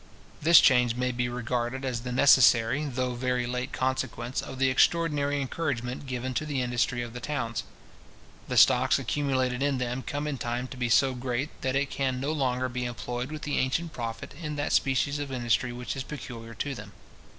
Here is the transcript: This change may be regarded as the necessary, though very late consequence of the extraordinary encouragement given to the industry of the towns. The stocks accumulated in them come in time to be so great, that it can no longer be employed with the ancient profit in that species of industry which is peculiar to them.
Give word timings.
This 0.41 0.59
change 0.59 0.95
may 0.95 1.11
be 1.11 1.29
regarded 1.29 1.85
as 1.85 1.99
the 2.01 2.11
necessary, 2.11 2.85
though 2.85 3.13
very 3.13 3.45
late 3.45 3.71
consequence 3.71 4.41
of 4.41 4.57
the 4.57 4.67
extraordinary 4.71 5.39
encouragement 5.39 6.07
given 6.07 6.33
to 6.33 6.45
the 6.47 6.59
industry 6.59 7.03
of 7.03 7.13
the 7.13 7.19
towns. 7.19 7.61
The 8.47 8.57
stocks 8.57 8.97
accumulated 8.97 9.61
in 9.61 9.77
them 9.77 10.01
come 10.01 10.25
in 10.25 10.39
time 10.39 10.67
to 10.69 10.75
be 10.77 10.89
so 10.89 11.13
great, 11.13 11.51
that 11.61 11.75
it 11.75 11.91
can 11.91 12.19
no 12.19 12.31
longer 12.31 12.67
be 12.67 12.85
employed 12.85 13.31
with 13.31 13.43
the 13.43 13.59
ancient 13.59 13.93
profit 13.93 14.33
in 14.41 14.55
that 14.55 14.73
species 14.73 15.19
of 15.19 15.31
industry 15.31 15.71
which 15.71 15.95
is 15.95 16.01
peculiar 16.01 16.55
to 16.55 16.73
them. 16.73 16.93